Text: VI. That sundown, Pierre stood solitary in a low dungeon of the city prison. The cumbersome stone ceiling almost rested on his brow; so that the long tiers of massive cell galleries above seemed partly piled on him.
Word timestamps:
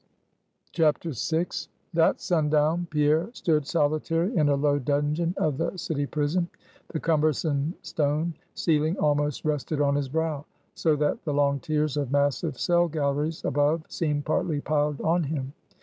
VI. 0.75 0.93
That 1.93 2.21
sundown, 2.21 2.87
Pierre 2.89 3.29
stood 3.33 3.67
solitary 3.67 4.35
in 4.35 4.49
a 4.49 4.55
low 4.55 4.79
dungeon 4.79 5.35
of 5.37 5.59
the 5.59 5.77
city 5.77 6.07
prison. 6.07 6.49
The 6.87 6.99
cumbersome 6.99 7.75
stone 7.83 8.33
ceiling 8.55 8.97
almost 8.97 9.45
rested 9.45 9.79
on 9.79 9.93
his 9.93 10.09
brow; 10.09 10.45
so 10.73 10.95
that 10.95 11.23
the 11.23 11.35
long 11.35 11.59
tiers 11.59 11.97
of 11.97 12.09
massive 12.11 12.57
cell 12.57 12.87
galleries 12.87 13.45
above 13.45 13.83
seemed 13.89 14.25
partly 14.25 14.59
piled 14.59 14.99
on 15.01 15.21
him. 15.25 15.53